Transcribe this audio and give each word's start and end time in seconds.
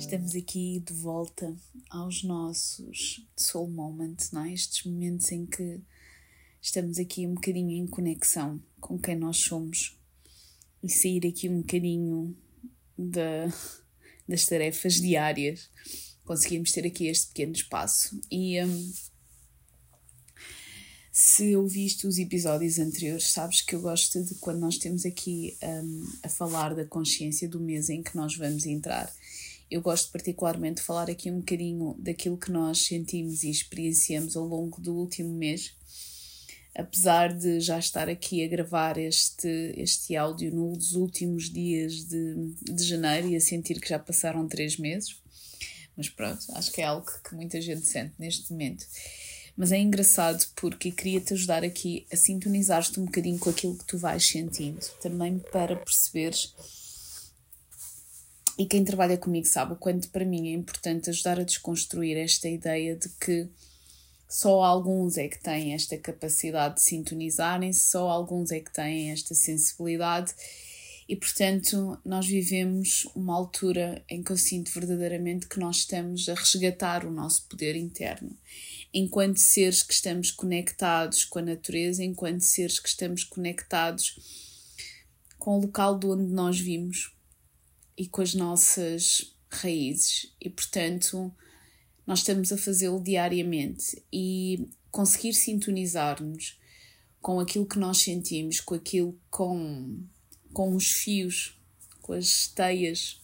Estamos 0.00 0.34
aqui 0.34 0.82
de 0.84 0.94
volta 0.94 1.54
aos 1.90 2.24
nossos 2.24 3.22
soul 3.36 3.68
moments, 3.68 4.32
não 4.32 4.46
é? 4.46 4.54
Estes 4.54 4.84
momentos 4.84 5.30
em 5.30 5.44
que 5.44 5.78
estamos 6.60 6.98
aqui 6.98 7.26
um 7.26 7.34
bocadinho 7.34 7.70
em 7.70 7.86
conexão 7.86 8.60
com 8.80 8.98
quem 8.98 9.14
nós 9.14 9.36
somos 9.36 9.96
e 10.82 10.88
sair 10.88 11.26
aqui 11.26 11.50
um 11.50 11.60
bocadinho 11.60 12.34
da, 12.98 13.52
das 14.26 14.46
tarefas 14.46 14.94
diárias. 14.94 15.68
Conseguimos 16.24 16.72
ter 16.72 16.86
aqui 16.86 17.06
este 17.06 17.28
pequeno 17.28 17.52
espaço. 17.52 18.18
E 18.30 18.60
um, 18.64 18.92
se 21.12 21.54
ouviste 21.54 22.06
os 22.06 22.18
episódios 22.18 22.78
anteriores, 22.78 23.30
sabes 23.30 23.60
que 23.60 23.74
eu 23.74 23.82
gosto 23.82 24.24
de 24.24 24.34
quando 24.36 24.60
nós 24.60 24.78
temos 24.78 25.04
aqui 25.04 25.56
um, 25.62 26.12
a 26.22 26.28
falar 26.30 26.74
da 26.74 26.86
consciência 26.86 27.46
do 27.46 27.60
mês 27.60 27.90
em 27.90 28.02
que 28.02 28.16
nós 28.16 28.34
vamos 28.34 28.64
entrar 28.64 29.14
eu 29.70 29.80
gosto 29.80 30.10
particularmente 30.10 30.80
de 30.80 30.86
falar 30.86 31.08
aqui 31.08 31.30
um 31.30 31.38
bocadinho 31.38 31.94
daquilo 31.98 32.36
que 32.36 32.50
nós 32.50 32.84
sentimos 32.86 33.44
e 33.44 33.50
experienciamos 33.50 34.36
ao 34.36 34.44
longo 34.44 34.80
do 34.80 34.94
último 34.94 35.32
mês. 35.32 35.76
Apesar 36.74 37.32
de 37.32 37.60
já 37.60 37.78
estar 37.78 38.08
aqui 38.08 38.44
a 38.44 38.48
gravar 38.48 38.98
este, 38.98 39.48
este 39.76 40.16
áudio 40.16 40.54
nos 40.54 40.94
últimos 40.94 41.50
dias 41.50 42.04
de, 42.04 42.54
de 42.62 42.84
janeiro 42.84 43.28
e 43.28 43.36
a 43.36 43.40
sentir 43.40 43.80
que 43.80 43.88
já 43.88 43.98
passaram 43.98 44.48
três 44.48 44.76
meses, 44.76 45.20
mas 45.96 46.08
pronto, 46.08 46.40
acho 46.54 46.72
que 46.72 46.80
é 46.80 46.84
algo 46.84 47.06
que 47.28 47.34
muita 47.34 47.60
gente 47.60 47.86
sente 47.86 48.14
neste 48.18 48.50
momento. 48.52 48.86
Mas 49.56 49.72
é 49.72 49.78
engraçado 49.78 50.46
porque 50.56 50.90
queria-te 50.90 51.34
ajudar 51.34 51.64
aqui 51.64 52.06
a 52.10 52.16
sintonizar-te 52.16 52.98
um 52.98 53.04
bocadinho 53.04 53.38
com 53.38 53.50
aquilo 53.50 53.76
que 53.76 53.84
tu 53.84 53.98
vais 53.98 54.26
sentindo, 54.26 54.80
também 55.00 55.38
para 55.38 55.76
perceberes 55.76 56.54
e 58.60 58.66
quem 58.66 58.84
trabalha 58.84 59.16
comigo 59.16 59.46
sabe 59.46 59.72
o 59.72 59.76
quanto 59.76 60.10
para 60.10 60.22
mim 60.22 60.50
é 60.50 60.52
importante 60.52 61.08
ajudar 61.08 61.40
a 61.40 61.44
desconstruir 61.44 62.18
esta 62.18 62.46
ideia 62.46 62.94
de 62.94 63.08
que 63.08 63.48
só 64.28 64.62
alguns 64.62 65.16
é 65.16 65.28
que 65.28 65.42
têm 65.42 65.72
esta 65.72 65.96
capacidade 65.96 66.74
de 66.74 66.82
sintonizarem-se, 66.82 67.88
só 67.88 68.10
alguns 68.10 68.52
é 68.52 68.60
que 68.60 68.70
têm 68.70 69.12
esta 69.12 69.34
sensibilidade 69.34 70.34
e, 71.08 71.16
portanto, 71.16 71.98
nós 72.04 72.26
vivemos 72.26 73.08
uma 73.16 73.34
altura 73.34 74.04
em 74.06 74.22
que 74.22 74.30
eu 74.30 74.36
sinto 74.36 74.70
verdadeiramente 74.70 75.48
que 75.48 75.58
nós 75.58 75.78
estamos 75.78 76.28
a 76.28 76.34
resgatar 76.34 77.06
o 77.06 77.10
nosso 77.10 77.48
poder 77.48 77.74
interno. 77.76 78.36
Enquanto 78.92 79.38
seres 79.38 79.82
que 79.82 79.94
estamos 79.94 80.30
conectados 80.30 81.24
com 81.24 81.38
a 81.38 81.42
natureza, 81.42 82.04
enquanto 82.04 82.42
seres 82.42 82.78
que 82.78 82.90
estamos 82.90 83.24
conectados 83.24 84.20
com 85.38 85.56
o 85.56 85.62
local 85.62 85.98
de 85.98 86.06
onde 86.08 86.30
nós 86.30 86.60
vimos, 86.60 87.18
e 88.00 88.08
com 88.08 88.22
as 88.22 88.32
nossas 88.32 89.36
raízes. 89.50 90.34
E, 90.40 90.48
portanto, 90.48 91.30
nós 92.06 92.20
estamos 92.20 92.50
a 92.50 92.56
fazê-lo 92.56 92.98
diariamente. 92.98 94.02
E 94.10 94.70
conseguir 94.90 95.34
sintonizar-nos 95.34 96.58
com 97.20 97.38
aquilo 97.38 97.66
que 97.66 97.78
nós 97.78 97.98
sentimos, 97.98 98.58
com 98.58 98.74
aquilo 98.74 99.20
com, 99.30 100.02
com 100.50 100.74
os 100.74 100.90
fios, 100.90 101.60
com 102.00 102.14
as 102.14 102.46
teias 102.46 103.20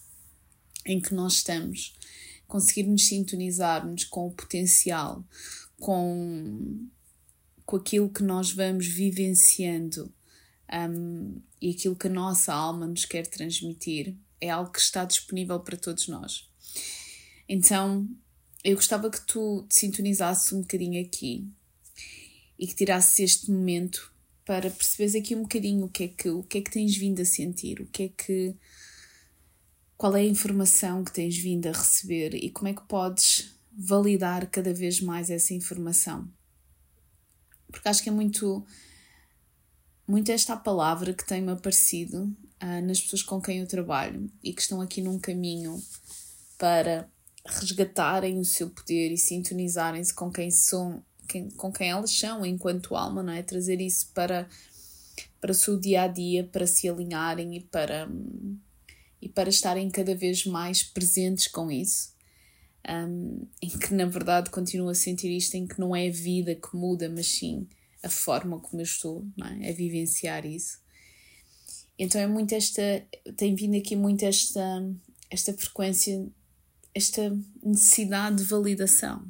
em 0.84 1.00
que 1.00 1.14
nós 1.14 1.36
estamos, 1.36 1.96
conseguirmos 2.46 3.06
sintonizar-nos 3.06 4.04
com 4.04 4.26
o 4.26 4.32
potencial, 4.32 5.24
com, 5.80 6.86
com 7.64 7.76
aquilo 7.76 8.10
que 8.10 8.22
nós 8.22 8.52
vamos 8.52 8.86
vivenciando 8.86 10.12
um, 10.70 11.40
e 11.62 11.70
aquilo 11.70 11.96
que 11.96 12.08
a 12.08 12.10
nossa 12.10 12.52
alma 12.52 12.86
nos 12.86 13.06
quer 13.06 13.26
transmitir 13.26 14.14
é 14.40 14.50
algo 14.50 14.70
que 14.70 14.80
está 14.80 15.04
disponível 15.04 15.60
para 15.60 15.76
todos 15.76 16.08
nós. 16.08 16.48
Então, 17.48 18.08
eu 18.64 18.74
gostava 18.74 19.10
que 19.10 19.20
tu 19.26 19.64
te 19.68 19.76
sintonizasses 19.76 20.52
um 20.52 20.60
bocadinho 20.60 21.04
aqui 21.04 21.48
e 22.58 22.66
que 22.66 22.74
tirasses 22.74 23.18
este 23.20 23.50
momento 23.50 24.12
para 24.44 24.70
perceberes 24.70 25.14
aqui 25.14 25.34
um 25.34 25.42
bocadinho 25.42 25.86
o 25.86 25.88
que 25.88 26.04
é 26.04 26.08
que, 26.08 26.28
o 26.30 26.42
que, 26.42 26.58
é 26.58 26.60
que 26.60 26.70
tens 26.70 26.96
vindo 26.96 27.20
a 27.20 27.24
sentir, 27.24 27.80
o 27.80 27.86
que 27.86 28.04
é 28.04 28.08
que. 28.08 28.56
qual 29.96 30.16
é 30.16 30.20
a 30.20 30.24
informação 30.24 31.04
que 31.04 31.12
tens 31.12 31.36
vindo 31.36 31.66
a 31.66 31.72
receber 31.72 32.34
e 32.34 32.50
como 32.50 32.68
é 32.68 32.74
que 32.74 32.86
podes 32.88 33.52
validar 33.72 34.48
cada 34.48 34.72
vez 34.72 35.00
mais 35.00 35.30
essa 35.30 35.52
informação. 35.52 36.30
Porque 37.70 37.88
acho 37.88 38.02
que 38.02 38.08
é 38.08 38.12
muito. 38.12 38.64
muito 40.06 40.30
esta 40.30 40.56
palavra 40.56 41.12
que 41.12 41.26
tem-me 41.26 41.50
aparecido 41.50 42.34
uh, 42.62 42.86
nas 42.86 43.00
pessoas 43.00 43.22
com 43.22 43.40
quem 43.40 43.58
eu 43.58 43.66
trabalho 43.66 44.30
e 44.42 44.52
que 44.52 44.60
estão 44.60 44.80
aqui 44.80 45.00
num 45.00 45.18
caminho 45.18 45.80
para 46.58 47.08
resgatarem 47.44 48.38
o 48.38 48.44
seu 48.44 48.70
poder 48.70 49.12
e 49.12 49.18
sintonizarem-se 49.18 50.12
com 50.12 50.30
quem 50.30 50.50
são, 50.50 51.02
quem, 51.28 51.48
com 51.50 51.72
quem 51.72 51.90
elas 51.90 52.10
são 52.10 52.44
enquanto 52.44 52.96
alma, 52.96 53.22
não 53.22 53.32
é? 53.32 53.42
Trazer 53.42 53.80
isso 53.80 54.10
para, 54.12 54.48
para 55.40 55.52
o 55.52 55.54
seu 55.54 55.78
dia 55.78 56.02
a 56.02 56.08
dia, 56.08 56.44
para 56.44 56.66
se 56.66 56.88
alinharem 56.88 57.56
e 57.56 57.60
para, 57.60 58.08
e 59.20 59.28
para 59.28 59.48
estarem 59.48 59.88
cada 59.90 60.14
vez 60.14 60.44
mais 60.44 60.82
presentes 60.82 61.46
com 61.46 61.70
isso. 61.70 62.14
Um, 62.88 63.46
em 63.60 63.68
que 63.68 63.92
na 63.94 64.06
verdade 64.06 64.50
continuo 64.50 64.88
a 64.88 64.94
sentir 64.94 65.36
isto, 65.36 65.56
em 65.56 65.66
que 65.66 65.80
não 65.80 65.94
é 65.94 66.06
a 66.06 66.12
vida 66.12 66.54
que 66.54 66.76
muda, 66.76 67.08
mas 67.08 67.26
sim 67.26 67.66
a 68.02 68.08
forma 68.08 68.60
como 68.60 68.80
eu 68.80 68.84
estou, 68.84 69.26
não 69.36 69.46
é? 69.46 69.70
a 69.70 69.72
vivenciar 69.72 70.46
isso. 70.46 70.78
Então 71.98 72.20
é 72.20 72.26
muito 72.26 72.54
esta, 72.54 72.82
tem 73.36 73.54
vindo 73.54 73.76
aqui 73.76 73.96
muito 73.96 74.24
esta, 74.24 74.60
esta 75.30 75.52
frequência, 75.52 76.26
esta 76.94 77.36
necessidade 77.62 78.36
de 78.36 78.44
validação. 78.44 79.24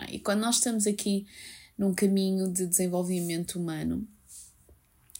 É? 0.00 0.14
E 0.14 0.18
quando 0.18 0.40
nós 0.40 0.56
estamos 0.56 0.86
aqui 0.86 1.26
num 1.76 1.94
caminho 1.94 2.50
de 2.50 2.66
desenvolvimento 2.66 3.58
humano 3.58 4.06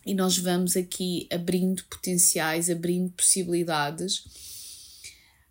e 0.07 0.15
nós 0.15 0.39
vamos 0.39 0.77
aqui 0.77 1.29
abrindo 1.33 1.85
potenciais, 1.85 2.71
abrindo 2.71 3.11
possibilidades, 3.13 4.25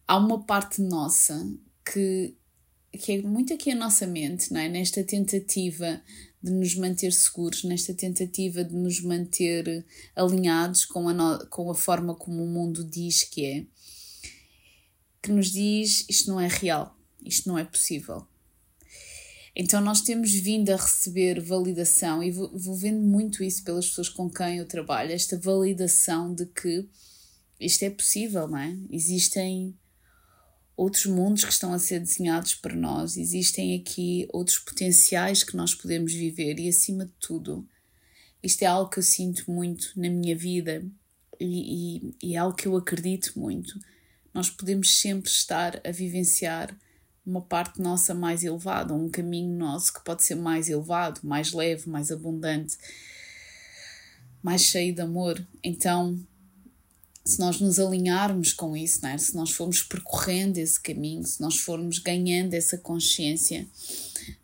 há 0.07 0.17
uma 0.17 0.43
parte 0.43 0.81
nossa 0.81 1.47
que, 1.85 2.35
que 2.91 3.13
é 3.13 3.21
muito 3.21 3.53
aqui 3.53 3.71
a 3.71 3.75
nossa 3.75 4.05
mente, 4.07 4.51
não 4.51 4.59
é? 4.59 4.67
nesta 4.67 5.03
tentativa 5.03 6.01
de 6.43 6.51
nos 6.51 6.75
manter 6.75 7.13
seguros, 7.13 7.63
nesta 7.63 7.93
tentativa 7.93 8.65
de 8.65 8.75
nos 8.75 8.99
manter 9.01 9.85
alinhados 10.13 10.83
com 10.83 11.07
a, 11.07 11.13
no, 11.13 11.47
com 11.47 11.71
a 11.71 11.75
forma 11.75 12.13
como 12.13 12.43
o 12.43 12.47
mundo 12.47 12.83
diz 12.83 13.23
que 13.23 13.45
é, 13.45 13.65
que 15.21 15.31
nos 15.31 15.51
diz 15.51 16.05
isto 16.09 16.29
não 16.29 16.41
é 16.41 16.47
real, 16.47 16.99
isto 17.23 17.47
não 17.47 17.57
é 17.57 17.63
possível. 17.63 18.27
Então 19.55 19.79
nós 19.79 20.01
temos 20.01 20.33
vindo 20.33 20.71
a 20.71 20.75
receber 20.75 21.39
validação 21.39 22.21
e 22.21 22.31
vou, 22.31 22.51
vou 22.57 22.75
vendo 22.75 22.99
muito 22.99 23.43
isso 23.43 23.63
pelas 23.63 23.87
pessoas 23.87 24.09
com 24.09 24.29
quem 24.29 24.57
eu 24.57 24.67
trabalho, 24.67 25.13
esta 25.13 25.39
validação 25.39 26.33
de 26.33 26.45
que 26.47 26.85
isto 27.57 27.83
é 27.83 27.89
possível, 27.89 28.47
não 28.49 28.57
é? 28.57 28.75
Existem 28.89 29.77
outros 30.75 31.05
mundos 31.05 31.43
que 31.43 31.51
estão 31.51 31.73
a 31.73 31.79
ser 31.79 31.99
desenhados 31.99 32.55
para 32.55 32.75
nós, 32.75 33.17
existem 33.17 33.75
aqui 33.75 34.27
outros 34.31 34.59
potenciais 34.59 35.43
que 35.43 35.55
nós 35.55 35.73
podemos 35.75 36.13
viver 36.13 36.59
e, 36.59 36.67
acima 36.67 37.05
de 37.05 37.13
tudo, 37.19 37.67
isto 38.41 38.61
é 38.63 38.65
algo 38.65 38.89
que 38.89 38.99
eu 38.99 39.03
sinto 39.03 39.49
muito 39.49 39.91
na 39.95 40.09
minha 40.09 40.35
vida 40.35 40.85
e, 41.39 41.97
e, 41.97 42.15
e 42.21 42.35
é 42.35 42.37
algo 42.37 42.55
que 42.55 42.67
eu 42.67 42.75
acredito 42.75 43.39
muito. 43.39 43.79
Nós 44.33 44.49
podemos 44.49 44.99
sempre 44.99 45.29
estar 45.29 45.79
a 45.85 45.91
vivenciar 45.91 46.75
uma 47.25 47.41
parte 47.41 47.81
nossa 47.81 48.13
mais 48.13 48.43
elevada, 48.43 48.93
um 48.93 49.09
caminho 49.09 49.57
nosso 49.57 49.93
que 49.93 50.03
pode 50.03 50.23
ser 50.23 50.35
mais 50.35 50.67
elevado, 50.67 51.21
mais 51.23 51.53
leve, 51.53 51.89
mais 51.89 52.11
abundante, 52.11 52.77
mais 54.41 54.61
cheio 54.61 54.93
de 54.93 55.01
amor. 55.01 55.45
Então, 55.63 56.19
se 57.25 57.39
nós 57.39 57.59
nos 57.59 57.79
alinharmos 57.79 58.51
com 58.51 58.75
isso, 58.75 59.01
né? 59.01 59.17
se 59.17 59.35
nós 59.35 59.51
formos 59.51 59.81
percorrendo 59.81 60.57
esse 60.57 60.79
caminho, 60.79 61.25
se 61.25 61.39
nós 61.39 61.57
formos 61.57 61.99
ganhando 61.99 62.53
essa 62.53 62.77
consciência, 62.77 63.65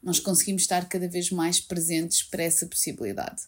nós 0.02 0.20
conseguimos 0.20 0.62
estar 0.62 0.88
cada 0.88 1.08
vez 1.08 1.30
mais 1.30 1.60
presentes 1.60 2.24
para 2.24 2.44
essa 2.44 2.66
possibilidade. 2.66 3.44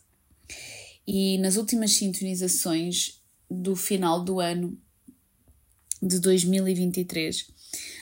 E 1.07 1.38
nas 1.38 1.56
últimas 1.56 1.94
sintonizações 1.94 3.22
do 3.50 3.75
final 3.75 4.24
do 4.24 4.39
ano 4.39 4.78
de 6.01 6.19
2023, 6.19 7.48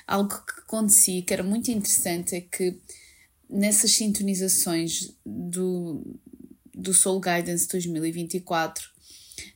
algo 0.07 0.29
que 0.29 0.59
acontecia 0.61 1.21
que 1.21 1.33
era 1.33 1.43
muito 1.43 1.69
interessante 1.69 2.35
é 2.35 2.41
que 2.41 2.75
nessas 3.47 3.91
sintonizações 3.91 5.13
do, 5.25 6.19
do 6.73 6.93
Soul 6.93 7.19
Guidance 7.19 7.67
2024, 7.67 8.89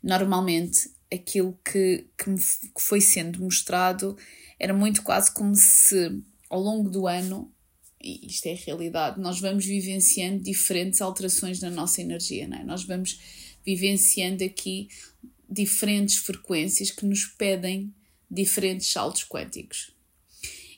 normalmente 0.02 0.93
aquilo 1.14 1.58
que, 1.64 2.08
que 2.18 2.30
me 2.30 2.38
que 2.40 2.82
foi 2.82 3.00
sendo 3.00 3.40
mostrado 3.40 4.18
era 4.60 4.74
muito 4.74 5.04
quase 5.04 5.34
como 5.34 5.56
se 5.56 6.22
ao 6.50 6.62
longo 6.62 6.90
do 6.90 7.08
ano, 7.08 7.52
e 8.02 8.28
isto 8.28 8.46
é 8.46 8.54
a 8.54 8.58
realidade, 8.58 9.20
nós 9.20 9.40
vamos 9.40 9.66
vivenciando 9.66 10.44
diferentes 10.44 11.02
alterações 11.02 11.60
na 11.60 11.70
nossa 11.70 12.02
energia, 12.02 12.48
não 12.48 12.58
é? 12.58 12.64
Nós 12.64 12.84
vamos 12.84 13.20
vivenciando 13.66 14.44
aqui 14.44 14.88
diferentes 15.50 16.18
frequências 16.18 16.92
que 16.92 17.06
nos 17.06 17.26
pedem 17.26 17.94
diferentes 18.30 18.92
saltos 18.92 19.24
quânticos. 19.24 19.92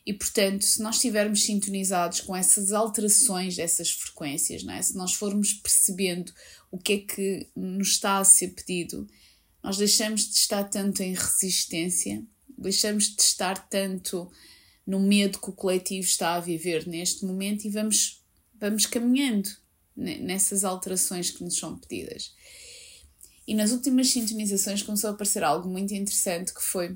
E 0.05 0.13
portanto, 0.13 0.63
se 0.63 0.81
nós 0.81 0.95
estivermos 0.95 1.43
sintonizados 1.43 2.21
com 2.21 2.35
essas 2.35 2.71
alterações 2.71 3.55
dessas 3.55 3.89
frequências, 3.89 4.63
não 4.63 4.73
é? 4.73 4.81
se 4.81 4.95
nós 4.95 5.13
formos 5.13 5.53
percebendo 5.53 6.31
o 6.71 6.77
que 6.77 6.93
é 6.93 6.97
que 6.99 7.47
nos 7.55 7.89
está 7.89 8.19
a 8.19 8.23
ser 8.23 8.49
pedido, 8.49 9.07
nós 9.65 9.77
deixamos 9.77 10.29
de 10.29 10.35
estar 10.35 10.63
tanto 10.65 11.01
em 11.01 11.15
resistência, 11.15 12.23
deixamos 12.56 13.15
de 13.15 13.19
estar 13.19 13.67
tanto 13.67 14.31
no 14.85 15.00
medo 15.00 15.39
que 15.39 15.50
o 15.50 15.53
coletivo 15.53 16.06
está 16.06 16.35
a 16.35 16.39
viver 16.39 16.85
neste 16.85 17.25
momento 17.25 17.65
e 17.65 17.71
vamos, 17.71 18.23
vamos 18.53 18.85
caminhando 18.85 19.50
nessas 19.95 20.63
alterações 20.63 21.31
que 21.31 21.44
nos 21.44 21.57
são 21.57 21.79
pedidas. 21.79 22.31
E 23.47 23.56
nas 23.56 23.71
últimas 23.71 24.12
sintonizações 24.12 24.83
começou 24.83 25.09
a 25.09 25.13
aparecer 25.13 25.44
algo 25.44 25.67
muito 25.67 25.95
interessante 25.95 26.53
que 26.53 26.62
foi 26.62 26.95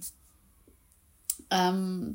um, 1.51 2.13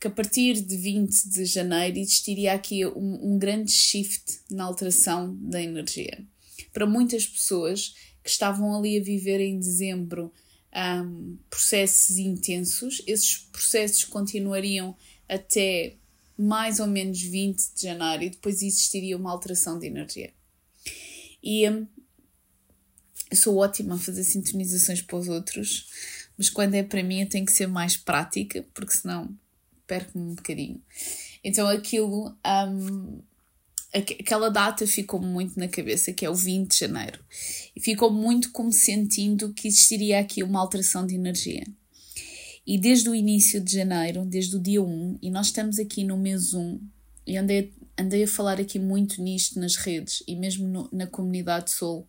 que 0.00 0.06
a 0.06 0.10
partir 0.10 0.62
de 0.62 0.78
20 0.78 1.28
de 1.28 1.44
janeiro 1.44 1.98
existiria 1.98 2.54
aqui 2.54 2.86
um, 2.86 3.34
um 3.34 3.38
grande 3.38 3.70
shift 3.70 4.40
na 4.50 4.64
alteração 4.64 5.36
da 5.42 5.60
energia. 5.60 6.26
Para 6.72 6.86
muitas 6.86 7.26
pessoas 7.26 7.92
que 8.24 8.30
estavam 8.30 8.74
ali 8.74 8.98
a 8.98 9.02
viver 9.02 9.38
em 9.38 9.58
dezembro 9.58 10.32
um, 10.74 11.36
processos 11.48 12.16
intensos, 12.16 13.02
esses 13.06 13.36
processos 13.52 14.04
continuariam 14.04 14.96
até 15.28 15.94
mais 16.36 16.80
ou 16.80 16.86
menos 16.86 17.20
20 17.20 17.74
de 17.76 17.82
janeiro 17.82 18.24
e 18.24 18.30
depois 18.30 18.62
existiria 18.62 19.16
uma 19.16 19.30
alteração 19.30 19.78
de 19.78 19.86
energia. 19.86 20.32
E 21.42 21.68
um, 21.68 21.86
eu 23.30 23.36
sou 23.36 23.56
ótima 23.58 23.94
a 23.94 23.98
fazer 23.98 24.24
sintonizações 24.24 25.02
para 25.02 25.16
os 25.16 25.28
outros, 25.28 25.88
mas 26.36 26.48
quando 26.48 26.74
é 26.74 26.82
para 26.82 27.02
mim 27.02 27.20
eu 27.20 27.28
tenho 27.28 27.46
que 27.46 27.52
ser 27.52 27.68
mais 27.68 27.96
prática, 27.96 28.66
porque 28.74 28.96
senão 28.96 29.36
perco-me 29.86 30.24
um 30.24 30.34
bocadinho. 30.34 30.82
Então 31.42 31.68
aquilo, 31.68 32.36
um, 32.44 33.20
aquela 33.94 34.48
data 34.48 34.86
ficou 34.86 35.20
muito 35.20 35.58
na 35.58 35.68
cabeça, 35.68 36.12
que 36.12 36.24
é 36.24 36.30
o 36.30 36.34
20 36.34 36.72
de 36.72 36.78
janeiro. 36.78 37.20
E 37.76 37.80
ficou 37.80 38.12
muito 38.12 38.50
como 38.50 38.72
sentindo 38.72 39.52
que 39.52 39.68
existiria 39.68 40.18
aqui 40.18 40.42
uma 40.42 40.60
alteração 40.60 41.06
de 41.06 41.14
energia. 41.14 41.64
E 42.66 42.76
desde 42.78 43.08
o 43.08 43.14
início 43.14 43.60
de 43.60 43.72
janeiro, 43.72 44.24
desde 44.24 44.56
o 44.56 44.60
dia 44.60 44.82
1, 44.82 45.18
e 45.22 45.30
nós 45.30 45.46
estamos 45.46 45.78
aqui 45.78 46.02
no 46.02 46.16
mês 46.16 46.54
1, 46.54 46.80
e 47.26 47.36
andei, 47.36 47.72
andei 47.96 48.24
a 48.24 48.28
falar 48.28 48.60
aqui 48.60 48.78
muito 48.78 49.22
nisto 49.22 49.60
nas 49.60 49.76
redes 49.76 50.22
e 50.26 50.34
mesmo 50.34 50.66
no, 50.66 50.88
na 50.92 51.06
comunidade 51.06 51.70
Soul, 51.70 52.08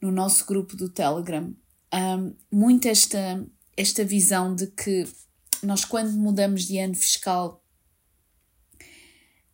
no 0.00 0.12
nosso 0.12 0.46
grupo 0.46 0.76
do 0.76 0.88
Telegram, 0.88 1.52
um, 1.92 2.34
muito 2.50 2.86
esta, 2.86 3.44
esta 3.76 4.04
visão 4.04 4.54
de 4.54 4.68
que 4.68 5.06
nós, 5.62 5.84
quando 5.84 6.12
mudamos 6.12 6.64
de 6.64 6.78
ano 6.78 6.94
fiscal, 6.94 7.62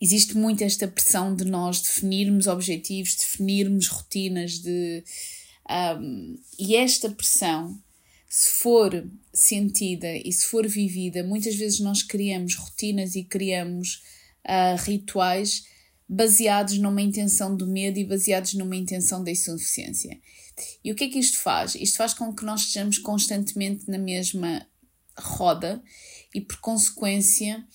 existe 0.04 0.36
muito 0.36 0.62
esta 0.62 0.86
pressão 0.86 1.34
de 1.34 1.46
nós 1.46 1.80
definirmos 1.80 2.46
objetivos, 2.46 3.16
definirmos 3.16 3.88
rotinas, 3.88 4.58
de, 4.58 5.02
um, 5.98 6.38
e 6.58 6.76
esta 6.76 7.08
pressão, 7.08 7.82
se 8.28 8.50
for 8.50 9.08
sentida 9.32 10.14
e 10.14 10.30
se 10.30 10.44
for 10.44 10.68
vivida, 10.68 11.24
muitas 11.24 11.56
vezes 11.56 11.80
nós 11.80 12.02
criamos 12.02 12.54
rotinas 12.54 13.14
e 13.14 13.24
criamos 13.24 14.02
uh, 14.44 14.76
rituais 14.84 15.64
baseados 16.06 16.76
numa 16.76 17.00
intenção 17.00 17.56
do 17.56 17.66
medo 17.66 17.98
e 17.98 18.04
baseados 18.04 18.52
numa 18.54 18.76
intenção 18.76 19.24
da 19.24 19.30
insuficiência. 19.30 20.20
E 20.84 20.92
o 20.92 20.94
que 20.94 21.04
é 21.04 21.08
que 21.08 21.18
isto 21.18 21.38
faz? 21.38 21.74
Isto 21.74 21.96
faz 21.96 22.12
com 22.12 22.34
que 22.34 22.44
nós 22.44 22.60
estejamos 22.60 22.98
constantemente 22.98 23.88
na 23.88 23.98
mesma 23.98 24.66
roda 25.16 25.82
e, 26.34 26.42
por 26.42 26.58
consequência, 26.58 27.66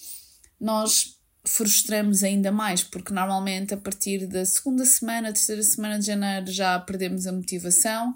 nós 0.59 1.18
frustramos 1.49 2.23
ainda 2.23 2.51
mais, 2.51 2.83
porque 2.83 3.13
normalmente 3.13 3.73
a 3.73 3.77
partir 3.77 4.27
da 4.27 4.45
segunda 4.45 4.85
semana, 4.85 5.33
terceira 5.33 5.63
semana 5.63 5.99
de 5.99 6.05
janeiro 6.05 6.51
já 6.51 6.79
perdemos 6.79 7.25
a 7.25 7.31
motivação. 7.31 8.15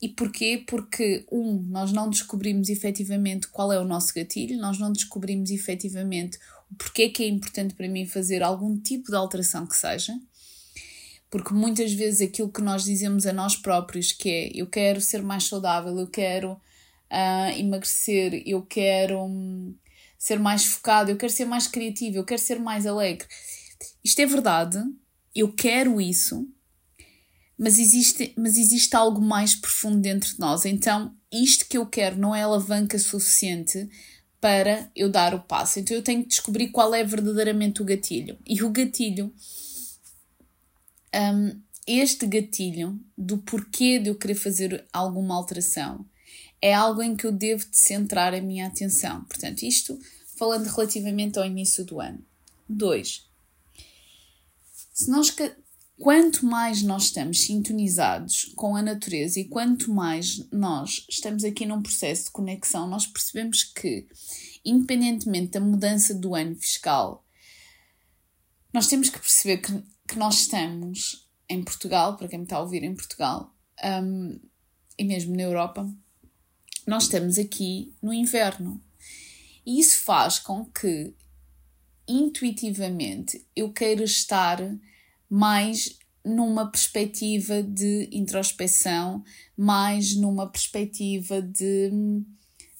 E 0.00 0.08
porquê? 0.08 0.64
Porque, 0.66 1.24
um, 1.30 1.62
nós 1.70 1.92
não 1.92 2.08
descobrimos 2.08 2.68
efetivamente 2.68 3.48
qual 3.48 3.72
é 3.72 3.78
o 3.78 3.84
nosso 3.84 4.14
gatilho, 4.14 4.58
nós 4.58 4.78
não 4.78 4.92
descobrimos 4.92 5.50
efetivamente 5.50 6.38
o 6.70 6.74
porquê 6.76 7.08
que 7.08 7.22
é 7.22 7.28
importante 7.28 7.74
para 7.74 7.88
mim 7.88 8.06
fazer 8.06 8.42
algum 8.42 8.78
tipo 8.78 9.10
de 9.10 9.16
alteração 9.16 9.66
que 9.66 9.76
seja. 9.76 10.12
Porque 11.30 11.52
muitas 11.52 11.92
vezes 11.92 12.20
aquilo 12.20 12.50
que 12.50 12.62
nós 12.62 12.84
dizemos 12.84 13.26
a 13.26 13.32
nós 13.32 13.56
próprios, 13.56 14.12
que 14.12 14.30
é 14.30 14.50
eu 14.54 14.66
quero 14.66 15.00
ser 15.00 15.22
mais 15.22 15.44
saudável, 15.44 15.98
eu 15.98 16.06
quero 16.06 16.52
uh, 16.52 17.58
emagrecer, 17.58 18.42
eu 18.46 18.62
quero 18.62 19.20
um, 19.20 19.74
ser 20.18 20.38
mais 20.38 20.64
focado, 20.64 21.10
eu 21.10 21.16
quero 21.16 21.32
ser 21.32 21.44
mais 21.44 21.66
criativo, 21.66 22.16
eu 22.16 22.24
quero 22.24 22.40
ser 22.40 22.58
mais 22.58 22.86
alegre. 22.86 23.26
Isto 24.04 24.20
é 24.20 24.26
verdade, 24.26 24.82
eu 25.34 25.52
quero 25.52 26.00
isso, 26.00 26.46
mas 27.56 27.78
existe, 27.78 28.34
mas 28.36 28.56
existe 28.56 28.94
algo 28.96 29.20
mais 29.20 29.54
profundo 29.54 30.00
dentro 30.00 30.34
de 30.34 30.40
nós. 30.40 30.64
Então, 30.64 31.14
isto 31.32 31.66
que 31.68 31.78
eu 31.78 31.86
quero 31.86 32.18
não 32.18 32.34
é 32.34 32.42
alavanca 32.42 32.98
suficiente 32.98 33.88
para 34.40 34.90
eu 34.94 35.08
dar 35.08 35.34
o 35.34 35.40
passo. 35.40 35.78
Então, 35.78 35.96
eu 35.96 36.02
tenho 36.02 36.22
que 36.22 36.28
descobrir 36.28 36.68
qual 36.68 36.94
é 36.94 37.04
verdadeiramente 37.04 37.82
o 37.82 37.84
gatilho. 37.84 38.38
E 38.46 38.62
o 38.62 38.70
gatilho, 38.70 39.32
um, 41.14 41.60
este 41.86 42.26
gatilho 42.26 43.00
do 43.16 43.38
porquê 43.38 43.98
de 43.98 44.08
eu 44.08 44.14
querer 44.14 44.36
fazer 44.36 44.86
alguma 44.92 45.34
alteração, 45.34 46.06
é 46.60 46.74
algo 46.74 47.02
em 47.02 47.16
que 47.16 47.26
eu 47.26 47.32
devo 47.32 47.64
centrar 47.72 48.34
a 48.34 48.40
minha 48.40 48.66
atenção. 48.66 49.24
Portanto, 49.24 49.62
isto 49.62 49.98
falando 50.36 50.66
relativamente 50.66 51.38
ao 51.38 51.44
início 51.44 51.84
do 51.84 52.00
ano. 52.00 52.24
2. 52.68 53.26
Se 54.92 55.10
nós 55.10 55.30
quanto 55.98 56.46
mais 56.46 56.82
nós 56.82 57.04
estamos 57.04 57.40
sintonizados 57.42 58.52
com 58.56 58.76
a 58.76 58.82
natureza 58.82 59.40
e 59.40 59.48
quanto 59.48 59.92
mais 59.92 60.48
nós 60.52 61.04
estamos 61.08 61.42
aqui 61.44 61.66
num 61.66 61.82
processo 61.82 62.26
de 62.26 62.30
conexão, 62.30 62.88
nós 62.88 63.06
percebemos 63.06 63.64
que, 63.64 64.06
independentemente 64.64 65.52
da 65.52 65.60
mudança 65.60 66.14
do 66.14 66.34
ano 66.34 66.54
fiscal, 66.54 67.24
nós 68.72 68.86
temos 68.86 69.08
que 69.08 69.18
perceber 69.18 69.58
que, 69.58 69.72
que 70.06 70.18
nós 70.18 70.40
estamos 70.40 71.28
em 71.48 71.64
Portugal, 71.64 72.16
para 72.16 72.28
quem 72.28 72.38
me 72.38 72.44
está 72.44 72.56
a 72.56 72.62
ouvir 72.62 72.84
em 72.84 72.94
Portugal, 72.94 73.52
um, 73.84 74.38
e 74.96 75.04
mesmo 75.04 75.34
na 75.34 75.42
Europa, 75.42 75.90
nós 76.88 77.02
estamos 77.02 77.38
aqui 77.38 77.92
no 78.00 78.14
inverno. 78.14 78.80
E 79.64 79.78
isso 79.78 79.98
faz 80.04 80.38
com 80.38 80.64
que, 80.64 81.12
intuitivamente, 82.08 83.44
eu 83.54 83.70
queira 83.70 84.04
estar 84.04 84.58
mais 85.28 85.98
numa 86.24 86.70
perspectiva 86.70 87.62
de 87.62 88.08
introspeção, 88.10 89.22
mais 89.54 90.16
numa 90.16 90.46
perspectiva 90.46 91.42
de 91.42 91.90
hum, 91.92 92.24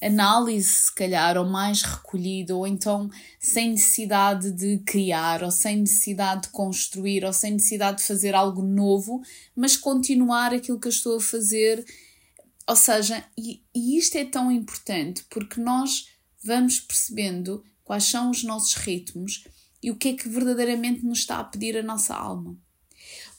análise, 0.00 0.70
se 0.70 0.94
calhar, 0.94 1.36
ou 1.36 1.44
mais 1.44 1.82
recolhida, 1.82 2.56
ou 2.56 2.66
então 2.66 3.10
sem 3.38 3.72
necessidade 3.72 4.52
de 4.52 4.78
criar, 4.86 5.42
ou 5.42 5.50
sem 5.50 5.76
necessidade 5.76 6.44
de 6.44 6.48
construir, 6.48 7.26
ou 7.26 7.32
sem 7.34 7.52
necessidade 7.52 7.98
de 7.98 8.04
fazer 8.04 8.34
algo 8.34 8.62
novo, 8.62 9.20
mas 9.54 9.76
continuar 9.76 10.54
aquilo 10.54 10.80
que 10.80 10.88
eu 10.88 10.92
estou 10.92 11.18
a 11.18 11.20
fazer 11.20 11.84
ou 12.68 12.76
seja, 12.76 13.24
e, 13.36 13.62
e 13.74 13.96
isto 13.96 14.16
é 14.16 14.26
tão 14.26 14.52
importante 14.52 15.24
porque 15.30 15.58
nós 15.58 16.10
vamos 16.44 16.78
percebendo 16.78 17.64
quais 17.82 18.04
são 18.04 18.30
os 18.30 18.44
nossos 18.44 18.74
ritmos 18.74 19.44
e 19.82 19.90
o 19.90 19.96
que 19.96 20.08
é 20.08 20.12
que 20.12 20.28
verdadeiramente 20.28 21.04
nos 21.04 21.20
está 21.20 21.38
a 21.38 21.44
pedir 21.44 21.78
a 21.78 21.82
nossa 21.82 22.14
alma. 22.14 22.54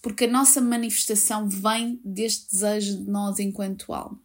Porque 0.02 0.24
a 0.24 0.32
nossa 0.32 0.60
manifestação 0.60 1.48
vem 1.48 2.02
deste 2.04 2.50
desejo 2.50 2.98
de 2.98 3.12
nós 3.12 3.38
enquanto 3.38 3.94
alma. 3.94 4.20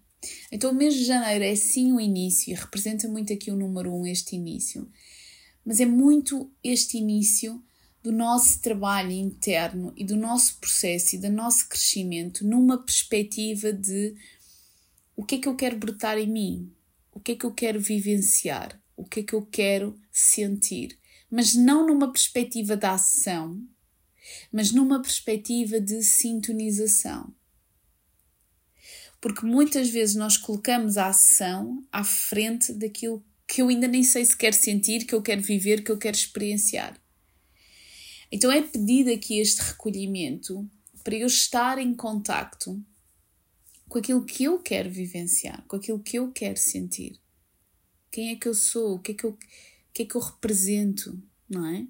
Então 0.51 0.71
o 0.71 0.75
mês 0.75 0.95
de 0.95 1.05
janeiro 1.05 1.45
é 1.45 1.55
sim 1.55 1.93
o 1.93 2.01
início 2.01 2.51
e 2.51 2.55
representa 2.55 3.07
muito 3.07 3.31
aqui 3.31 3.51
o 3.51 3.57
número 3.57 3.95
um, 3.95 4.07
este 4.07 4.37
início. 4.37 4.91
Mas 5.63 5.81
é 5.81 5.87
muito 5.87 6.51
este 6.63 6.97
início 6.97 7.63
do 8.03 8.11
nosso 8.11 8.59
trabalho 8.61 9.11
interno 9.11 9.93
e 9.97 10.05
do 10.05 10.17
nosso 10.17 10.57
processo 10.57 11.17
e 11.17 11.19
do 11.19 11.31
nosso 11.31 11.69
crescimento 11.69 12.47
numa 12.47 12.79
perspectiva 12.79 13.71
de 13.71 14.15
o 15.17 15.25
que 15.25 15.37
é 15.37 15.39
que 15.39 15.49
eu 15.49 15.57
quero 15.57 15.77
brotar 15.77 16.19
em 16.19 16.27
mim? 16.27 16.73
O 17.13 17.21
que 17.21 17.33
é 17.33 17.37
que 17.37 17.45
eu 17.45 17.53
quero 17.53 17.81
vivenciar? 17.81 18.81
O 18.97 19.05
que 19.05 19.21
é 19.21 19.23
que 19.23 19.35
eu 19.35 19.43
quero 19.47 19.99
sentir? 20.11 20.99
mas 21.35 21.53
não 21.53 21.85
numa 21.85 22.13
perspectiva 22.13 22.77
da 22.77 22.93
ação, 22.93 23.61
mas 24.53 24.71
numa 24.71 25.03
perspectiva 25.03 25.81
de 25.81 26.01
sintonização. 26.05 27.35
Porque 29.21 29.45
muitas 29.45 29.91
vezes 29.91 30.15
nós 30.15 30.37
colocamos 30.37 30.97
a 30.97 31.09
ação 31.09 31.85
à 31.91 32.05
frente 32.05 32.73
daquilo 32.73 33.21
que 33.49 33.61
eu 33.61 33.69
ainda 33.69 33.89
nem 33.89 34.05
sei 34.05 34.25
se 34.25 34.37
quero 34.37 34.55
sentir, 34.55 35.07
que 35.07 35.15
eu 35.15 35.21
quero 35.21 35.43
viver, 35.43 35.83
que 35.83 35.91
eu 35.91 35.99
quero 35.99 36.17
experienciar. 36.17 36.97
Então 38.31 38.53
é 38.53 38.63
pedido 38.63 39.11
aqui 39.11 39.41
este 39.41 39.61
recolhimento 39.61 40.71
para 41.03 41.17
eu 41.17 41.27
estar 41.27 41.79
em 41.79 41.95
contacto 41.97 42.81
com 43.95 44.01
aquilo 44.01 44.25
que 44.25 44.43
eu 44.43 44.59
quero 44.59 44.91
vivenciar, 44.91 45.65
com 45.69 45.77
aquilo 45.77 46.01
que 46.01 46.19
eu 46.19 46.33
quero 46.33 46.57
sentir. 46.57 47.17
Quem 48.11 48.31
é 48.31 48.35
que 48.35 48.49
eu 48.49 48.53
sou? 48.53 48.97
O 48.97 48.99
que 48.99 49.13
é 49.13 49.15
que 49.15 49.23
eu, 49.23 49.39
que 49.93 50.03
é 50.03 50.05
que 50.05 50.17
eu 50.17 50.21
represento? 50.21 51.17
Não 51.49 51.65
é? 51.65 51.87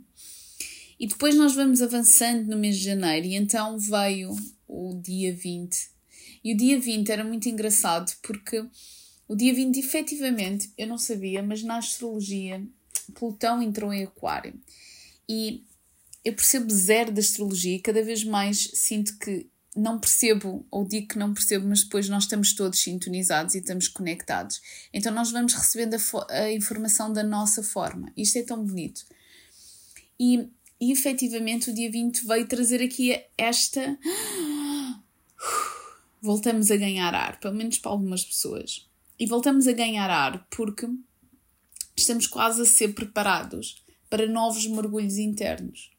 E 1.01 1.07
depois 1.07 1.35
nós 1.35 1.55
vamos 1.55 1.81
avançando 1.81 2.47
no 2.47 2.59
mês 2.59 2.77
de 2.77 2.85
janeiro, 2.85 3.27
e 3.27 3.35
então 3.35 3.79
veio 3.79 4.37
o 4.69 5.01
dia 5.03 5.35
20. 5.35 5.89
E 6.45 6.53
o 6.53 6.57
dia 6.59 6.79
20 6.79 7.09
era 7.09 7.25
muito 7.25 7.49
engraçado 7.49 8.15
porque 8.23 8.63
o 9.27 9.35
dia 9.35 9.55
20, 9.55 9.79
efetivamente, 9.79 10.71
eu 10.77 10.87
não 10.87 10.99
sabia, 10.99 11.43
mas 11.43 11.63
na 11.63 11.79
astrologia, 11.79 12.63
Plutão 13.15 13.63
entrou 13.63 13.91
em 13.95 14.05
Aquário. 14.05 14.53
E 15.27 15.65
eu 16.23 16.35
percebo 16.35 16.71
zero 16.71 17.11
da 17.11 17.21
astrologia 17.21 17.77
e 17.77 17.81
cada 17.81 18.03
vez 18.03 18.23
mais 18.25 18.73
sinto 18.75 19.19
que 19.19 19.47
não 19.75 19.99
percebo, 19.99 20.65
ou 20.71 20.87
digo 20.87 21.09
que 21.09 21.19
não 21.19 21.35
percebo, 21.35 21.67
mas 21.67 21.83
depois 21.83 22.09
nós 22.09 22.25
estamos 22.25 22.55
todos 22.55 22.79
sintonizados 22.79 23.55
e 23.55 23.59
estamos 23.59 23.89
conectados. 23.89 24.61
Então 24.93 25.13
nós 25.13 25.33
vamos 25.33 25.53
recebendo 25.53 25.95
a, 25.95 26.33
a 26.33 26.53
informação 26.53 27.13
da 27.13 27.23
nossa 27.23 27.63
forma. 27.63 28.13
Isto 28.17 28.39
é 28.39 28.43
tão 28.43 28.65
bonito. 28.65 29.05
E, 30.19 30.49
e 30.81 30.93
efetivamente 30.93 31.71
o 31.71 31.75
dia 31.75 31.91
20 31.91 32.27
veio 32.27 32.47
trazer 32.47 32.83
aqui 32.83 33.21
esta. 33.37 33.99
Voltamos 36.23 36.71
a 36.71 36.77
ganhar 36.77 37.15
ar, 37.15 37.39
pelo 37.41 37.55
menos 37.55 37.79
para 37.79 37.91
algumas 37.91 38.25
pessoas. 38.25 38.89
E 39.19 39.27
voltamos 39.27 39.69
a 39.69 39.73
ganhar 39.73 40.11
ar 40.11 40.47
porque 40.51 40.89
estamos 41.95 42.27
quase 42.27 42.63
a 42.63 42.65
ser 42.65 42.95
preparados 42.95 43.85
para 44.09 44.27
novos 44.27 44.67
mergulhos 44.67 45.19
internos. 45.19 45.93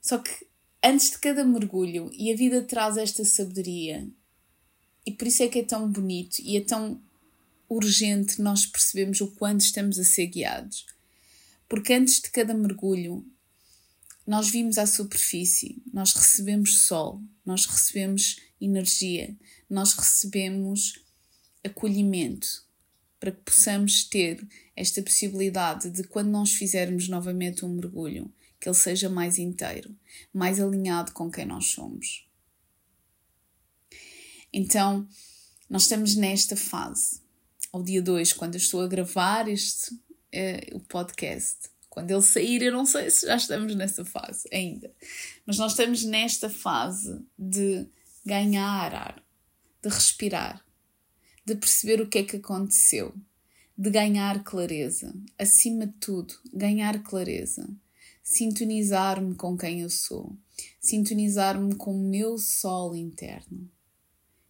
Só 0.00 0.18
que 0.18 0.49
antes 0.82 1.10
de 1.10 1.18
cada 1.18 1.44
mergulho, 1.44 2.10
e 2.14 2.32
a 2.32 2.36
vida 2.36 2.62
traz 2.62 2.96
esta 2.96 3.24
sabedoria, 3.24 4.08
e 5.04 5.12
por 5.12 5.26
isso 5.26 5.42
é 5.42 5.48
que 5.48 5.58
é 5.58 5.64
tão 5.64 5.90
bonito 5.90 6.38
e 6.40 6.56
é 6.56 6.60
tão 6.60 7.00
urgente 7.68 8.42
nós 8.42 8.66
percebemos 8.66 9.20
o 9.20 9.28
quanto 9.28 9.60
estamos 9.60 9.98
a 9.98 10.04
ser 10.04 10.26
guiados. 10.26 10.86
Porque 11.68 11.92
antes 11.92 12.20
de 12.20 12.30
cada 12.30 12.52
mergulho, 12.52 13.24
nós 14.26 14.50
vimos 14.50 14.76
à 14.76 14.86
superfície, 14.86 15.82
nós 15.92 16.12
recebemos 16.12 16.82
sol, 16.82 17.22
nós 17.44 17.64
recebemos 17.66 18.36
energia, 18.60 19.36
nós 19.68 19.94
recebemos 19.94 21.00
acolhimento 21.64 22.64
para 23.18 23.32
que 23.32 23.40
possamos 23.42 24.04
ter 24.04 24.46
esta 24.74 25.02
possibilidade 25.02 25.90
de 25.90 26.02
quando 26.04 26.30
nós 26.30 26.52
fizermos 26.52 27.08
novamente 27.08 27.64
um 27.64 27.68
mergulho, 27.68 28.32
que 28.60 28.68
ele 28.68 28.76
seja 28.76 29.08
mais 29.08 29.38
inteiro, 29.38 29.96
mais 30.32 30.60
alinhado 30.60 31.12
com 31.12 31.30
quem 31.30 31.46
nós 31.46 31.66
somos. 31.68 32.28
Então, 34.52 35.08
nós 35.68 35.82
estamos 35.82 36.14
nesta 36.14 36.56
fase. 36.56 37.22
Ao 37.72 37.82
dia 37.82 38.02
2, 38.02 38.32
quando 38.34 38.56
eu 38.56 38.58
estou 38.58 38.82
a 38.82 38.88
gravar 38.88 39.48
este 39.48 39.94
uh, 39.94 40.76
o 40.76 40.80
podcast. 40.80 41.70
Quando 41.88 42.10
ele 42.10 42.22
sair, 42.22 42.62
eu 42.62 42.72
não 42.72 42.86
sei 42.86 43.10
se 43.10 43.26
já 43.26 43.36
estamos 43.36 43.74
nessa 43.74 44.04
fase 44.04 44.48
ainda. 44.52 44.92
Mas 45.44 45.58
nós 45.58 45.72
estamos 45.72 46.04
nesta 46.04 46.48
fase 46.48 47.20
de 47.38 47.86
ganhar 48.24 48.94
ar, 48.94 49.22
de 49.82 49.88
respirar, 49.88 50.64
de 51.44 51.56
perceber 51.56 52.00
o 52.00 52.08
que 52.08 52.18
é 52.18 52.22
que 52.22 52.36
aconteceu, 52.36 53.14
de 53.76 53.90
ganhar 53.90 54.44
clareza. 54.44 55.12
Acima 55.36 55.86
de 55.86 55.94
tudo, 55.94 56.34
ganhar 56.52 57.02
clareza 57.02 57.68
sintonizar-me 58.30 59.34
com 59.34 59.58
quem 59.58 59.80
eu 59.80 59.90
sou, 59.90 60.38
sintonizar-me 60.78 61.74
com 61.74 61.92
o 61.92 62.08
meu 62.08 62.38
sol 62.38 62.94
interno, 62.94 63.68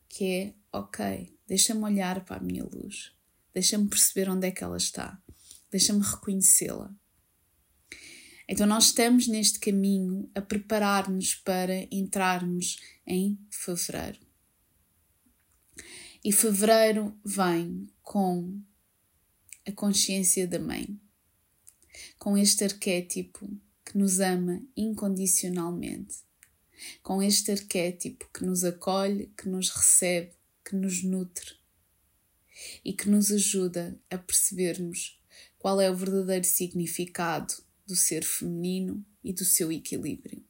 que 0.07 0.25
é 0.27 0.55
ok, 0.71 1.35
deixa-me 1.47 1.83
olhar 1.85 2.23
para 2.27 2.37
a 2.37 2.43
minha 2.43 2.63
luz, 2.63 3.11
deixa-me 3.55 3.89
perceber 3.89 4.29
onde 4.29 4.47
é 4.47 4.51
que 4.51 4.63
ela 4.63 4.77
está, 4.77 5.19
deixa-me 5.71 6.03
reconhecê-la. 6.03 6.95
Então, 8.47 8.67
nós 8.67 8.87
estamos 8.87 9.27
neste 9.27 9.59
caminho 9.59 10.31
a 10.35 10.43
preparar-nos 10.43 11.35
para 11.37 11.89
entrarmos 11.91 12.79
em 13.07 13.39
fevereiro. 13.49 14.19
E 16.23 16.31
fevereiro 16.31 17.19
vem 17.25 17.89
com 18.03 18.61
a 19.67 19.73
consciência 19.73 20.47
da 20.47 20.59
mãe, 20.59 21.01
com 22.19 22.37
este 22.37 22.65
arquétipo 22.65 23.49
que 23.91 23.99
nos 23.99 24.21
ama 24.21 24.63
incondicionalmente, 24.77 26.19
com 27.03 27.21
este 27.21 27.51
arquétipo 27.51 28.31
que 28.33 28.45
nos 28.45 28.63
acolhe, 28.63 29.33
que 29.37 29.49
nos 29.49 29.69
recebe, 29.69 30.31
que 30.65 30.77
nos 30.77 31.03
nutre 31.03 31.57
e 32.85 32.93
que 32.93 33.09
nos 33.09 33.33
ajuda 33.33 34.01
a 34.09 34.17
percebermos 34.17 35.21
qual 35.59 35.81
é 35.81 35.91
o 35.91 35.97
verdadeiro 35.97 36.47
significado 36.47 37.53
do 37.85 37.97
ser 37.97 38.23
feminino 38.23 39.05
e 39.25 39.33
do 39.33 39.45
seu 39.45 39.73
equilíbrio. 39.73 40.45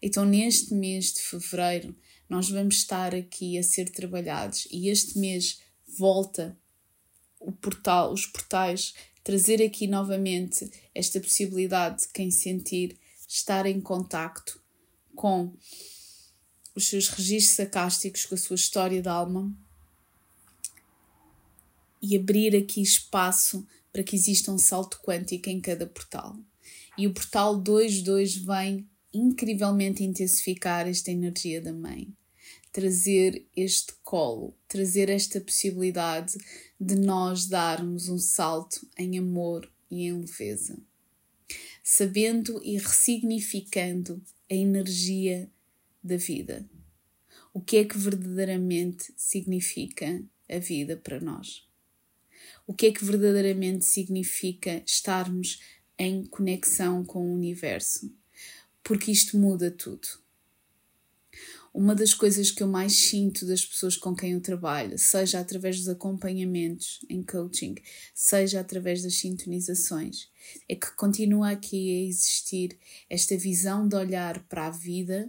Então, 0.00 0.24
neste 0.24 0.72
mês 0.72 1.12
de 1.12 1.20
fevereiro, 1.20 1.94
nós 2.26 2.48
vamos 2.48 2.76
estar 2.76 3.14
aqui 3.14 3.58
a 3.58 3.62
ser 3.62 3.90
trabalhados 3.90 4.66
e 4.70 4.88
este 4.88 5.18
mês 5.18 5.60
volta 5.86 6.58
portal, 7.60 8.14
os 8.14 8.24
portais 8.24 8.94
trazer 9.24 9.62
aqui 9.62 9.86
novamente 9.86 10.70
esta 10.94 11.18
possibilidade 11.18 12.02
de 12.02 12.08
quem 12.08 12.30
sentir 12.30 12.96
estar 13.26 13.64
em 13.64 13.80
contacto 13.80 14.62
com 15.16 15.52
os 16.74 16.86
seus 16.88 17.08
registros 17.08 17.56
sacásticos, 17.56 18.26
com 18.26 18.34
a 18.34 18.38
sua 18.38 18.56
história 18.56 19.00
de 19.00 19.08
alma 19.08 19.50
e 22.02 22.14
abrir 22.16 22.54
aqui 22.54 22.82
espaço 22.82 23.66
para 23.90 24.02
que 24.02 24.14
exista 24.14 24.52
um 24.52 24.58
salto 24.58 25.00
quântico 25.02 25.48
em 25.48 25.58
cada 25.58 25.86
portal. 25.86 26.36
E 26.98 27.06
o 27.06 27.14
portal 27.14 27.56
22 27.56 28.36
vem 28.36 28.86
incrivelmente 29.12 30.04
intensificar 30.04 30.86
esta 30.86 31.10
energia 31.10 31.62
da 31.62 31.72
mãe, 31.72 32.12
trazer 32.74 33.46
este 33.56 33.92
colo, 34.02 34.52
trazer 34.66 35.08
esta 35.08 35.40
possibilidade 35.40 36.36
de 36.80 36.96
nós 36.96 37.46
darmos 37.46 38.08
um 38.08 38.18
salto 38.18 38.84
em 38.98 39.16
amor 39.16 39.70
e 39.88 40.06
em 40.06 40.20
leveza, 40.20 40.76
sabendo 41.84 42.60
e 42.64 42.76
ressignificando 42.76 44.20
a 44.50 44.54
energia 44.54 45.48
da 46.02 46.16
vida. 46.16 46.68
O 47.52 47.60
que 47.60 47.76
é 47.76 47.84
que 47.84 47.96
verdadeiramente 47.96 49.14
significa 49.16 50.20
a 50.50 50.58
vida 50.58 50.96
para 50.96 51.20
nós? 51.20 51.64
O 52.66 52.74
que 52.74 52.86
é 52.86 52.92
que 52.92 53.04
verdadeiramente 53.04 53.84
significa 53.84 54.82
estarmos 54.84 55.60
em 55.96 56.24
conexão 56.24 57.04
com 57.04 57.20
o 57.20 57.34
universo? 57.34 58.12
Porque 58.82 59.12
isto 59.12 59.38
muda 59.38 59.70
tudo 59.70 60.23
uma 61.74 61.92
das 61.92 62.14
coisas 62.14 62.52
que 62.52 62.62
eu 62.62 62.68
mais 62.68 62.92
sinto 62.92 63.44
das 63.44 63.66
pessoas 63.66 63.96
com 63.96 64.14
quem 64.14 64.30
eu 64.30 64.40
trabalho, 64.40 64.96
seja 64.96 65.40
através 65.40 65.76
dos 65.76 65.88
acompanhamentos 65.88 67.00
em 67.10 67.20
coaching, 67.20 67.74
seja 68.14 68.60
através 68.60 69.02
das 69.02 69.16
sintonizações, 69.16 70.28
é 70.68 70.76
que 70.76 70.92
continua 70.92 71.50
aqui 71.50 71.90
a 71.90 72.08
existir 72.08 72.78
esta 73.10 73.36
visão 73.36 73.88
de 73.88 73.96
olhar 73.96 74.38
para 74.46 74.68
a 74.68 74.70
vida 74.70 75.28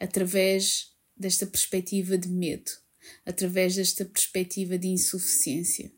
através 0.00 0.92
desta 1.16 1.46
perspectiva 1.46 2.18
de 2.18 2.28
medo, 2.28 2.72
através 3.24 3.76
desta 3.76 4.04
perspectiva 4.04 4.76
de 4.76 4.88
insuficiência. 4.88 5.92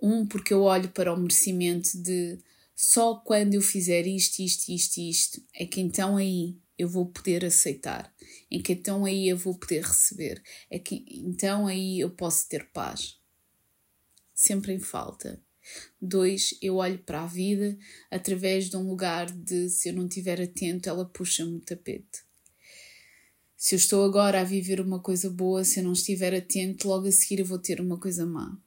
Um, 0.00 0.26
porque 0.26 0.54
eu 0.54 0.62
olho 0.62 0.88
para 0.88 1.12
o 1.12 1.16
merecimento 1.20 1.98
de 1.98 2.38
só 2.74 3.16
quando 3.16 3.52
eu 3.52 3.60
fizer 3.60 4.06
isto, 4.06 4.40
isto, 4.40 4.70
isto, 4.70 4.98
isto, 4.98 5.42
é 5.54 5.66
que 5.66 5.78
então 5.78 6.16
aí 6.16 6.56
eu 6.82 6.88
vou 6.88 7.06
poder 7.06 7.44
aceitar, 7.44 8.12
em 8.50 8.60
que 8.60 8.72
então 8.72 9.04
aí 9.04 9.28
eu 9.28 9.36
vou 9.36 9.58
poder 9.58 9.82
receber, 9.82 10.42
é 10.70 10.78
que 10.78 11.04
então 11.08 11.66
aí 11.66 12.00
eu 12.00 12.10
posso 12.10 12.48
ter 12.48 12.70
paz. 12.72 13.18
Sempre 14.34 14.72
em 14.72 14.80
falta. 14.80 15.40
Dois, 16.00 16.58
eu 16.60 16.76
olho 16.76 16.98
para 16.98 17.22
a 17.22 17.26
vida 17.26 17.78
através 18.10 18.68
de 18.68 18.76
um 18.76 18.88
lugar 18.88 19.30
de 19.30 19.68
se 19.68 19.88
eu 19.88 19.94
não 19.94 20.06
estiver 20.06 20.40
atento, 20.40 20.88
ela 20.88 21.04
puxa-me 21.04 21.56
o 21.56 21.60
tapete. 21.60 22.24
Se 23.56 23.76
eu 23.76 23.76
estou 23.76 24.04
agora 24.04 24.40
a 24.40 24.44
viver 24.44 24.80
uma 24.80 25.00
coisa 25.00 25.30
boa, 25.30 25.62
se 25.62 25.78
eu 25.78 25.84
não 25.84 25.92
estiver 25.92 26.34
atento, 26.34 26.88
logo 26.88 27.06
a 27.06 27.12
seguir 27.12 27.38
eu 27.38 27.46
vou 27.46 27.60
ter 27.60 27.80
uma 27.80 27.98
coisa 27.98 28.26
má. 28.26 28.58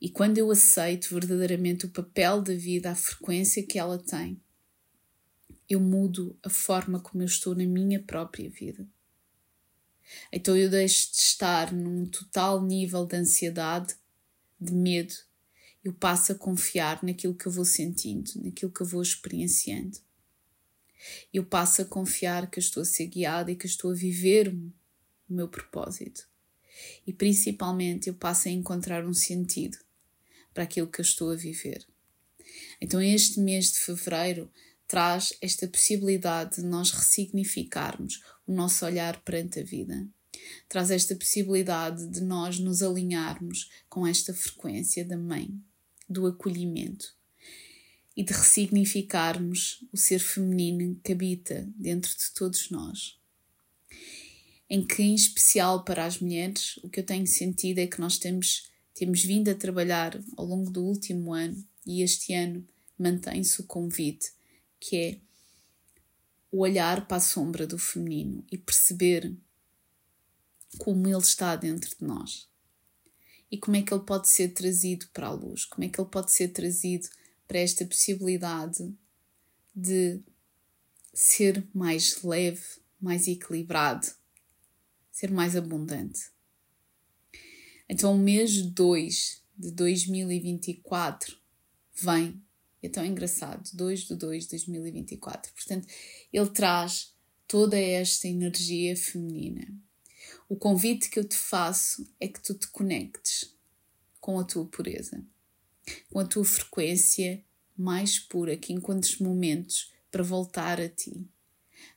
E 0.00 0.08
quando 0.08 0.38
eu 0.38 0.50
aceito 0.50 1.12
verdadeiramente 1.12 1.84
o 1.84 1.90
papel 1.90 2.40
da 2.40 2.54
vida, 2.54 2.90
a 2.90 2.94
frequência 2.94 3.62
que 3.62 3.78
ela 3.78 3.98
tem, 3.98 4.40
eu 5.70 5.78
mudo 5.78 6.36
a 6.42 6.50
forma 6.50 6.98
como 6.98 7.22
eu 7.22 7.26
estou 7.26 7.54
na 7.54 7.64
minha 7.64 8.02
própria 8.02 8.50
vida. 8.50 8.84
Então 10.32 10.56
eu 10.56 10.68
deixo 10.68 11.12
de 11.12 11.18
estar 11.18 11.72
num 11.72 12.04
total 12.04 12.60
nível 12.60 13.06
de 13.06 13.16
ansiedade, 13.16 13.94
de 14.60 14.72
medo. 14.72 15.14
Eu 15.84 15.94
passo 15.94 16.32
a 16.32 16.34
confiar 16.34 17.02
naquilo 17.04 17.36
que 17.36 17.46
eu 17.46 17.52
vou 17.52 17.64
sentindo, 17.64 18.32
naquilo 18.42 18.72
que 18.72 18.80
eu 18.80 18.86
vou 18.86 19.00
experienciando. 19.00 19.98
Eu 21.32 21.44
passo 21.44 21.82
a 21.82 21.84
confiar 21.84 22.50
que 22.50 22.58
eu 22.58 22.62
estou 22.62 22.82
a 22.82 22.86
ser 22.86 23.06
guiada 23.06 23.52
e 23.52 23.56
que 23.56 23.64
eu 23.64 23.70
estou 23.70 23.92
a 23.92 23.94
viver 23.94 24.48
o 24.48 24.72
meu 25.28 25.48
propósito. 25.48 26.28
E 27.06 27.12
principalmente 27.12 28.08
eu 28.08 28.14
passo 28.14 28.48
a 28.48 28.50
encontrar 28.50 29.06
um 29.06 29.14
sentido 29.14 29.78
para 30.52 30.64
aquilo 30.64 30.88
que 30.88 31.00
eu 31.00 31.04
estou 31.04 31.30
a 31.30 31.36
viver. 31.36 31.86
Então, 32.80 33.00
este 33.00 33.38
mês 33.38 33.72
de 33.72 33.78
fevereiro 33.78 34.50
traz 34.90 35.32
esta 35.40 35.68
possibilidade 35.68 36.56
de 36.56 36.66
nós 36.66 36.90
ressignificarmos 36.90 38.24
o 38.44 38.52
nosso 38.52 38.84
olhar 38.84 39.20
perante 39.20 39.60
a 39.60 39.62
vida. 39.62 40.04
Traz 40.68 40.90
esta 40.90 41.14
possibilidade 41.14 42.08
de 42.08 42.20
nós 42.20 42.58
nos 42.58 42.82
alinharmos 42.82 43.70
com 43.88 44.04
esta 44.04 44.34
frequência 44.34 45.04
da 45.04 45.16
mãe, 45.16 45.54
do 46.08 46.26
acolhimento 46.26 47.14
e 48.16 48.24
de 48.24 48.32
ressignificarmos 48.32 49.84
o 49.92 49.96
ser 49.96 50.18
feminino 50.18 51.00
que 51.04 51.12
habita 51.12 51.68
dentro 51.76 52.10
de 52.10 52.34
todos 52.34 52.68
nós. 52.68 53.16
Em 54.68 54.84
que, 54.84 55.04
em 55.04 55.14
especial 55.14 55.84
para 55.84 56.04
as 56.04 56.18
mulheres, 56.18 56.78
o 56.78 56.88
que 56.88 56.98
eu 56.98 57.06
tenho 57.06 57.28
sentido 57.28 57.78
é 57.78 57.86
que 57.86 58.00
nós 58.00 58.18
temos 58.18 58.68
temos 58.92 59.22
vindo 59.22 59.48
a 59.50 59.54
trabalhar 59.54 60.20
ao 60.36 60.44
longo 60.44 60.68
do 60.68 60.84
último 60.84 61.32
ano 61.32 61.64
e 61.86 62.02
este 62.02 62.34
ano 62.34 62.66
mantém-se 62.98 63.60
o 63.60 63.64
convite, 63.64 64.32
que 64.80 64.96
é 64.96 65.20
o 66.50 66.62
olhar 66.62 67.06
para 67.06 67.18
a 67.18 67.20
sombra 67.20 67.66
do 67.66 67.78
feminino 67.78 68.44
e 68.50 68.58
perceber 68.58 69.36
como 70.78 71.06
ele 71.06 71.18
está 71.18 71.54
dentro 71.54 71.90
de 71.96 72.04
nós 72.04 72.48
e 73.50 73.58
como 73.58 73.76
é 73.76 73.82
que 73.82 73.92
ele 73.92 74.04
pode 74.04 74.28
ser 74.28 74.48
trazido 74.48 75.06
para 75.12 75.26
a 75.26 75.32
luz, 75.32 75.64
como 75.64 75.84
é 75.84 75.88
que 75.88 76.00
ele 76.00 76.08
pode 76.08 76.32
ser 76.32 76.48
trazido 76.48 77.08
para 77.46 77.58
esta 77.58 77.84
possibilidade 77.84 78.92
de 79.74 80.20
ser 81.12 81.66
mais 81.74 82.22
leve, 82.22 82.64
mais 83.00 83.26
equilibrado, 83.26 84.06
ser 85.10 85.30
mais 85.30 85.56
abundante. 85.56 86.30
Então, 87.88 88.14
o 88.14 88.18
mês 88.18 88.62
2 88.62 89.42
de 89.58 89.70
2024 89.72 91.36
vem, 91.92 92.40
é 92.82 92.88
tão 92.88 93.04
engraçado, 93.04 93.68
2 93.74 94.00
de 94.00 94.14
2 94.14 94.44
de 94.44 94.50
2024. 94.50 95.52
Portanto, 95.52 95.86
ele 96.32 96.50
traz 96.50 97.14
toda 97.46 97.78
esta 97.78 98.28
energia 98.28 98.96
feminina. 98.96 99.66
O 100.48 100.56
convite 100.56 101.10
que 101.10 101.18
eu 101.18 101.24
te 101.24 101.36
faço 101.36 102.06
é 102.18 102.28
que 102.28 102.40
tu 102.40 102.54
te 102.54 102.68
conectes 102.68 103.54
com 104.20 104.38
a 104.38 104.44
tua 104.44 104.66
pureza, 104.66 105.24
com 106.10 106.20
a 106.20 106.24
tua 106.24 106.44
frequência 106.44 107.44
mais 107.76 108.18
pura, 108.18 108.56
que 108.56 108.72
encontres 108.72 109.18
momentos 109.18 109.92
para 110.10 110.22
voltar 110.22 110.80
a 110.80 110.88
ti, 110.88 111.26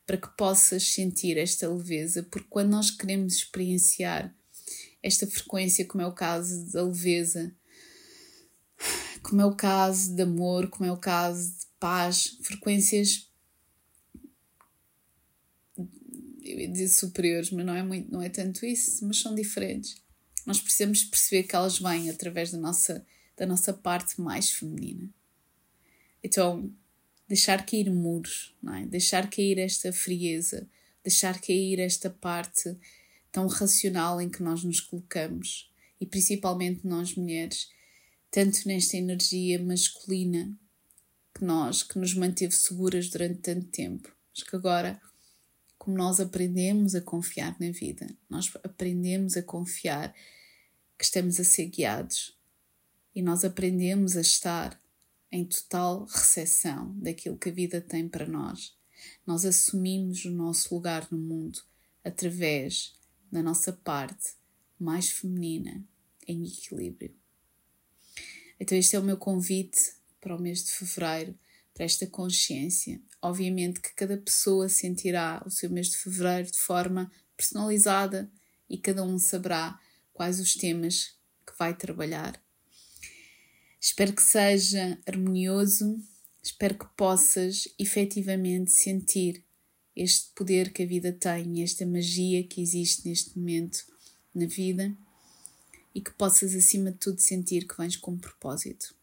para 0.06 0.18
que 0.18 0.30
possas 0.38 0.84
sentir 0.88 1.38
esta 1.38 1.68
leveza, 1.68 2.24
porque 2.24 2.48
quando 2.50 2.70
nós 2.70 2.90
queremos 2.90 3.36
experienciar 3.36 4.34
esta 5.02 5.28
frequência, 5.28 5.86
como 5.86 6.02
é 6.02 6.08
o 6.08 6.14
caso 6.14 6.72
da 6.72 6.84
leveza, 6.84 7.54
como 9.24 9.42
é 9.42 9.46
o 9.46 9.56
caso 9.56 10.16
de 10.16 10.22
amor, 10.22 10.70
como 10.70 10.88
é 10.88 10.92
o 10.92 10.98
caso 10.98 11.52
de 11.52 11.66
paz, 11.80 12.38
frequências 12.44 13.28
eu 16.44 16.60
ia 16.60 16.68
dizer 16.68 16.90
superiores, 16.90 17.52
mas 17.52 17.66
não 17.66 17.76
é 17.76 17.82
muito, 17.82 18.12
não 18.12 18.22
é 18.22 18.30
tanto 18.30 18.66
isso, 18.66 19.06
mas 19.08 19.20
são 19.20 19.34
diferentes. 19.34 19.96
Nós 20.46 20.60
precisamos 20.60 21.04
perceber 21.04 21.44
que 21.44 21.56
elas 21.56 21.80
vêm 21.80 22.10
através 22.10 22.52
da 22.52 22.58
nossa, 22.58 23.06
da 23.38 23.46
nossa 23.46 23.74
parte 23.74 24.20
mais 24.20 24.52
feminina. 24.52 25.10
Então, 26.22 26.72
deixar 27.28 27.66
cair 27.66 27.90
muros, 27.90 28.54
não 28.62 28.76
é? 28.76 28.86
deixar 28.86 29.30
cair 29.30 29.58
esta 29.58 29.92
frieza, 29.94 30.70
deixar 31.02 31.40
cair 31.40 31.80
esta 31.80 32.10
parte 32.10 32.78
tão 33.32 33.48
racional 33.48 34.22
em 34.22 34.30
que 34.30 34.44
nós 34.44 34.64
nos 34.64 34.80
colocamos 34.80 35.72
e 36.00 36.06
principalmente 36.06 36.86
nós 36.86 37.16
mulheres, 37.16 37.70
tanto 38.34 38.68
nesta 38.68 38.98
energia 38.98 39.64
masculina 39.64 40.52
que 41.36 41.46
nós 41.46 41.84
que 41.84 42.00
nos 42.00 42.16
manteve 42.16 42.52
seguras 42.56 43.08
durante 43.08 43.42
tanto 43.42 43.68
tempo, 43.68 44.12
mas 44.32 44.42
que 44.42 44.56
agora 44.56 45.00
como 45.78 45.96
nós 45.96 46.20
aprendemos 46.20 46.96
a 46.96 47.02
confiar 47.02 47.56
na 47.60 47.70
vida, 47.70 48.08
nós 48.28 48.52
aprendemos 48.64 49.38
a 49.38 49.44
confiar 49.44 50.16
que 50.98 51.06
estamos 51.06 51.40
a 51.40 51.44
ser 51.44 51.68
guiados 51.68 52.36
e 53.14 53.22
nós 53.22 53.46
aprendemos 53.46 54.18
a 54.18 54.22
estar 54.22 54.82
em 55.32 55.46
total 55.46 56.06
recepção 56.06 56.92
daquilo 56.98 57.38
que 57.38 57.50
a 57.50 57.54
vida 57.54 57.80
tem 57.82 58.10
para 58.10 58.26
nós. 58.26 58.76
Nós 59.28 59.46
assumimos 59.46 60.26
o 60.26 60.32
nosso 60.32 60.74
lugar 60.74 61.08
no 61.12 61.20
mundo 61.20 61.62
através 62.04 62.96
na 63.32 63.44
nossa 63.44 63.72
parte 63.72 64.34
mais 64.80 65.12
feminina 65.12 65.86
em 66.28 66.48
equilíbrio. 66.48 67.23
Então, 68.60 68.78
este 68.78 68.96
é 68.96 69.00
o 69.00 69.04
meu 69.04 69.18
convite 69.18 69.80
para 70.20 70.36
o 70.36 70.42
mês 70.42 70.64
de 70.64 70.72
fevereiro, 70.72 71.38
para 71.74 71.86
esta 71.86 72.08
consciência. 72.08 73.02
Obviamente 73.22 73.80
que 73.80 73.94
cada 73.94 74.18
pessoa 74.18 74.70
sentirá 74.70 75.42
o 75.46 75.50
seu 75.50 75.70
mês 75.70 75.88
de 75.90 75.98
fevereiro 75.98 76.52
de 76.52 76.58
forma 76.58 77.12
personalizada 77.36 78.32
e 78.70 78.78
cada 78.78 79.04
um 79.04 79.18
saberá 79.18 79.80
quais 80.14 80.40
os 80.40 80.56
temas 80.56 81.16
que 81.46 81.58
vai 81.58 81.76
trabalhar. 81.76 82.42
Espero 83.80 84.14
que 84.14 84.22
seja 84.22 84.98
harmonioso, 85.06 86.00
espero 86.42 86.78
que 86.78 86.86
possas 86.96 87.68
efetivamente 87.78 88.72
sentir 88.72 89.44
este 89.96 90.32
poder 90.34 90.72
que 90.72 90.84
a 90.84 90.86
vida 90.86 91.12
tem, 91.12 91.62
esta 91.62 91.86
magia 91.86 92.44
que 92.48 92.62
existe 92.62 93.08
neste 93.08 93.38
momento 93.38 93.86
na 94.34 94.46
vida 94.46 94.96
e 95.94 96.02
que 96.02 96.12
possas, 96.12 96.56
acima 96.56 96.92
de 96.92 96.98
tudo, 96.98 97.20
sentir 97.20 97.68
que 97.68 97.78
vens 97.78 97.96
com 97.96 98.12
um 98.12 98.18
propósito. 98.18 98.96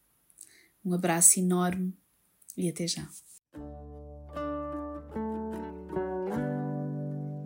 Um 0.84 0.92
abraço 0.94 1.38
enorme 1.38 1.94
e 2.56 2.68
até 2.68 2.86
já. 2.86 3.08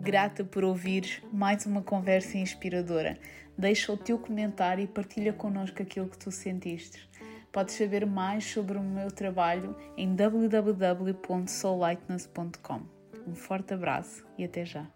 Grata 0.01 0.43
por 0.43 0.63
ouvir 0.63 1.23
mais 1.33 1.65
uma 1.65 1.81
conversa 1.81 2.37
inspiradora. 2.37 3.19
Deixa 3.57 3.91
o 3.91 3.97
teu 3.97 4.19
comentário 4.19 4.83
e 4.83 4.87
partilha 4.87 5.33
connosco 5.33 5.81
aquilo 5.81 6.07
que 6.07 6.17
tu 6.17 6.31
sentiste. 6.31 7.09
Podes 7.51 7.75
saber 7.75 8.05
mais 8.05 8.43
sobre 8.43 8.77
o 8.77 8.83
meu 8.83 9.09
trabalho 9.09 9.75
em 9.97 10.13
www.soullightness.com. 10.13 12.81
Um 13.25 13.33
forte 13.33 13.73
abraço 13.73 14.23
e 14.37 14.43
até 14.43 14.65
já! 14.65 14.91